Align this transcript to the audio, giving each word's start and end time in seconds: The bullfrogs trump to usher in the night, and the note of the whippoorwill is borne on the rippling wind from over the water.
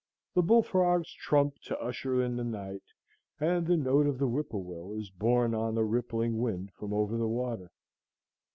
The 0.33 0.41
bullfrogs 0.41 1.13
trump 1.13 1.59
to 1.65 1.79
usher 1.79 2.23
in 2.23 2.35
the 2.35 2.43
night, 2.43 2.81
and 3.39 3.67
the 3.67 3.77
note 3.77 4.07
of 4.07 4.17
the 4.17 4.25
whippoorwill 4.25 4.93
is 4.93 5.11
borne 5.11 5.53
on 5.53 5.75
the 5.75 5.83
rippling 5.83 6.39
wind 6.39 6.71
from 6.73 6.91
over 6.91 7.17
the 7.17 7.27
water. 7.27 7.69